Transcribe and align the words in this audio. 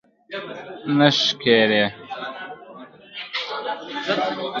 نه 0.97 1.07
ښېګړه 1.19 1.85